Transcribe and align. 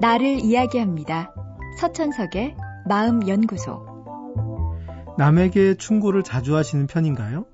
나를 0.00 0.38
이야기합니다. 0.44 1.34
서천석의 1.80 2.54
마음연구소. 2.88 3.84
남에게 5.18 5.74
충고를 5.74 6.22
자주 6.22 6.54
하시는 6.54 6.86
편인가요? 6.86 7.46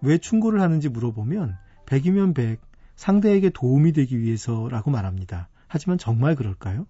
왜 0.00 0.18
충고를 0.18 0.60
하는지 0.60 0.88
물어보면 0.88 1.56
100이면 1.86 2.34
100, 2.34 2.60
상대에게 2.96 3.50
도움이 3.50 3.92
되기 3.92 4.18
위해서라고 4.18 4.90
말합니다. 4.90 5.48
하지만 5.68 5.96
정말 5.96 6.34
그럴까요? 6.34 6.86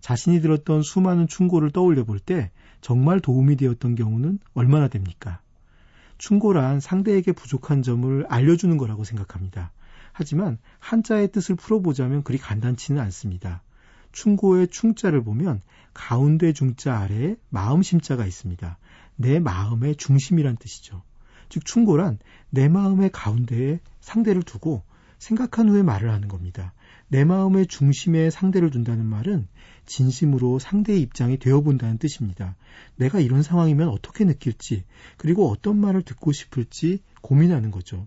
자신이 0.00 0.42
들었던 0.42 0.82
수많은 0.82 1.26
충고를 1.26 1.70
떠올려 1.70 2.04
볼 2.04 2.18
때 2.18 2.50
정말 2.82 3.20
도움이 3.20 3.56
되었던 3.56 3.94
경우는 3.94 4.38
얼마나 4.52 4.88
됩니까? 4.88 5.40
충고란 6.18 6.80
상대에게 6.80 7.32
부족한 7.32 7.82
점을 7.82 8.26
알려주는 8.28 8.76
거라고 8.76 9.04
생각합니다. 9.04 9.72
하지만 10.12 10.58
한자의 10.80 11.32
뜻을 11.32 11.56
풀어보자면 11.56 12.22
그리 12.24 12.36
간단치는 12.36 13.00
않습니다. 13.00 13.62
충고의 14.14 14.68
충자를 14.68 15.22
보면 15.22 15.60
가운데 15.92 16.52
중자 16.52 16.96
아래에 16.96 17.36
마음 17.50 17.82
심자가 17.82 18.24
있습니다. 18.24 18.78
내 19.16 19.40
마음의 19.40 19.96
중심이란 19.96 20.56
뜻이죠. 20.56 21.02
즉 21.48 21.64
충고란 21.64 22.18
내 22.48 22.68
마음의 22.68 23.10
가운데에 23.12 23.80
상대를 24.00 24.42
두고 24.42 24.82
생각한 25.18 25.68
후에 25.68 25.82
말을 25.82 26.10
하는 26.10 26.28
겁니다. 26.28 26.72
내 27.08 27.24
마음의 27.24 27.66
중심에 27.66 28.30
상대를 28.30 28.70
둔다는 28.70 29.04
말은 29.04 29.46
진심으로 29.86 30.58
상대의 30.58 31.00
입장이 31.02 31.38
되어본다는 31.38 31.98
뜻입니다. 31.98 32.56
내가 32.96 33.20
이런 33.20 33.42
상황이면 33.42 33.88
어떻게 33.88 34.24
느낄지, 34.24 34.84
그리고 35.16 35.50
어떤 35.50 35.76
말을 35.76 36.02
듣고 36.02 36.32
싶을지 36.32 37.00
고민하는 37.20 37.70
거죠. 37.70 38.06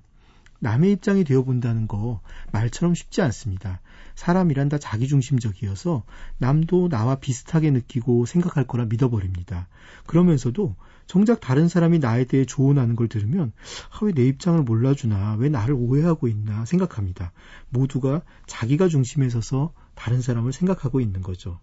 남의 0.59 0.91
입장이 0.93 1.23
되어 1.23 1.43
본다는 1.43 1.87
거 1.87 2.21
말처럼 2.51 2.95
쉽지 2.95 3.21
않습니다. 3.21 3.81
사람이란 4.15 4.69
다 4.69 4.77
자기중심적이어서 4.79 6.03
남도 6.39 6.89
나와 6.89 7.15
비슷하게 7.15 7.71
느끼고 7.71 8.25
생각할 8.25 8.65
거라 8.65 8.85
믿어버립니다. 8.85 9.67
그러면서도 10.07 10.75
정작 11.05 11.39
다른 11.39 11.67
사람이 11.67 11.99
나에 11.99 12.25
대해 12.25 12.43
조언하는 12.45 12.95
걸 12.95 13.07
들으면 13.07 13.53
아, 13.91 13.99
왜 14.03 14.11
내 14.11 14.25
입장을 14.25 14.61
몰라주나 14.63 15.35
왜 15.35 15.47
나를 15.49 15.75
오해하고 15.75 16.27
있나 16.27 16.65
생각합니다. 16.65 17.31
모두가 17.69 18.23
자기가 18.47 18.87
중심에 18.87 19.29
서서 19.29 19.73
다른 19.95 20.21
사람을 20.21 20.51
생각하고 20.51 20.99
있는 20.99 21.21
거죠. 21.21 21.59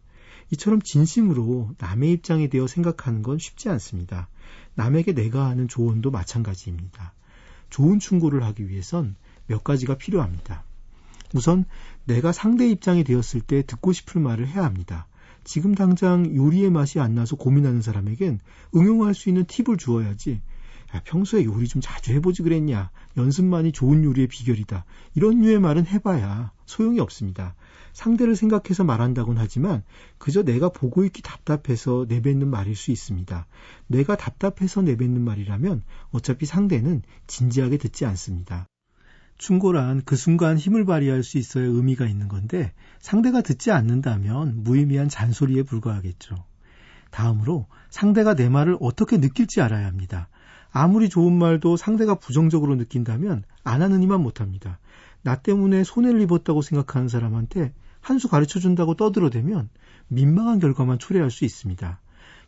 이처럼 0.51 0.81
진심으로 0.81 1.75
남의 1.79 2.13
입장에 2.13 2.49
대해 2.49 2.67
생각하는 2.67 3.23
건 3.23 3.39
쉽지 3.39 3.69
않습니다. 3.71 4.29
남에게 4.75 5.13
내가 5.13 5.47
하는 5.49 5.69
조언도 5.69 6.11
마찬가지입니다. 6.11 7.13
좋은 7.75 7.99
충고를 7.99 8.45
하기 8.45 8.69
위해선 8.69 9.17
몇 9.49 9.65
가지가 9.65 9.97
필요합니다. 9.97 10.63
우선 11.35 11.65
내가 12.05 12.31
상대 12.31 12.69
입장이 12.69 13.03
되었을 13.03 13.41
때 13.41 13.65
듣고 13.67 13.93
싶을 13.93 14.21
말을 14.21 14.47
해야 14.47 14.65
합니다. 14.65 15.09
지금 15.43 15.75
당장 15.75 16.37
요리의 16.37 16.71
맛이 16.71 17.01
안 17.01 17.17
나서 17.17 17.35
고민하는 17.35 17.83
사람에겐 17.83 18.39
응용할 18.77 19.13
수 19.13 19.29
있는 19.29 19.45
팁을 19.47 19.77
주어야지. 19.77 20.41
야, 20.95 21.03
평소에 21.03 21.45
요리 21.47 21.67
좀 21.67 21.83
자주 21.83 22.13
해보지 22.13 22.45
그랬냐. 22.45 22.93
연습만이 23.17 23.73
좋은 23.73 24.05
요리의 24.05 24.27
비결이다. 24.29 24.85
이런 25.15 25.41
류의 25.41 25.61
말은 25.61 25.87
해봐야 25.87 26.53
소용이 26.67 27.01
없습니다. 27.01 27.55
상대를 27.93 28.35
생각해서 28.35 28.83
말한다곤 28.83 29.39
하지만 29.39 29.83
그저 30.19 30.43
내가 30.43 30.69
보고 30.69 31.05
있기 31.05 31.23
답답해서 31.23 32.07
내뱉는 32.09 32.49
말일 32.49 32.75
수 32.75 32.91
있습니다. 32.91 33.47
내가 33.87 34.17
답답해서 34.17 34.83
내뱉는 34.83 35.23
말이라면 35.23 35.83
어차피 36.11 36.45
상대는 36.45 37.03
진지하게 37.29 37.79
듣지 37.79 38.05
않습니다. 38.05 38.67
충고란 39.39 40.03
그 40.05 40.17
순간 40.17 40.57
힘을 40.57 40.85
발휘할 40.85 41.23
수 41.23 41.39
있어야 41.39 41.65
의미가 41.65 42.07
있는 42.07 42.29
건데 42.29 42.73
상대가 43.01 43.41
듣지 43.43 43.71
않는다면 43.71 44.63
무의미한 44.63 45.09
잔소리에 45.09 45.63
불과하겠죠. 45.63 46.37
다음으로 47.11 47.69
상대가 47.91 48.35
내 48.35 48.49
말을 48.49 48.77
어떻게 48.81 49.19
느낄지 49.19 49.61
알아야 49.61 49.87
합니다. 49.87 50.29
아무리 50.77 51.09
좋은 51.09 51.33
말도 51.33 51.77
상대가 51.77 52.17
부정적으로 52.17 52.75
느낀다면 52.75 53.45
안 53.63 53.81
하는 53.81 54.03
이만 54.03 54.21
못합니다. 54.21 54.81
나 55.23 55.37
때문에 55.37 55.85
손해를 55.85 56.21
입었다고 56.23 56.63
생각하는 56.63 57.07
사람한테 57.09 57.73
한 58.01 58.19
수 58.19 58.29
가르쳐 58.29 58.59
준다고 58.59 58.97
떠들어대면 58.97 59.71
민망한 60.09 60.59
결과만 60.59 60.99
초래할 60.99 61.31
수 61.31 61.45
있습니다. 61.45 62.01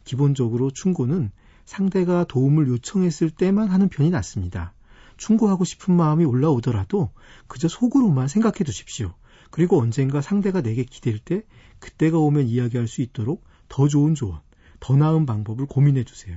기본적으로 0.02 0.72
충고는 0.72 1.30
상대가 1.64 2.24
도움을 2.24 2.66
요청했을 2.66 3.30
때만 3.30 3.68
하는 3.68 3.88
편이 3.88 4.10
낫습니다. 4.10 4.74
충고하고 5.16 5.62
싶은 5.64 5.94
마음이 5.94 6.24
올라오더라도 6.24 7.12
그저 7.46 7.68
속으로만 7.68 8.26
생각해 8.26 8.64
두십시오. 8.64 9.14
그리고 9.52 9.80
언젠가 9.80 10.20
상대가 10.20 10.62
내게 10.62 10.82
기댈 10.82 11.20
때 11.20 11.44
그때가 11.78 12.18
오면 12.18 12.48
이야기할 12.48 12.88
수 12.88 13.02
있도록 13.02 13.44
더 13.68 13.86
좋은 13.86 14.16
조언, 14.16 14.40
더 14.80 14.96
나은 14.96 15.26
방법을 15.26 15.66
고민해 15.66 16.02
주세요. 16.02 16.36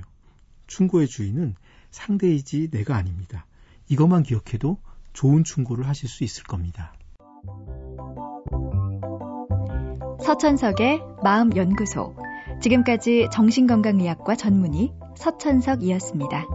충고의 0.70 1.08
주인은 1.08 1.54
상대이지 1.90 2.70
내가 2.70 2.96
아닙니다. 2.96 3.44
이것만 3.88 4.22
기억해도 4.22 4.78
좋은 5.12 5.42
충고를 5.44 5.86
하실 5.86 6.08
수 6.08 6.22
있을 6.24 6.44
겁니다. 6.44 6.94
서천석의 10.22 11.00
마음연구소. 11.22 12.14
지금까지 12.62 13.28
정신건강의학과 13.32 14.36
전문의 14.36 14.92
서천석이었습니다. 15.16 16.46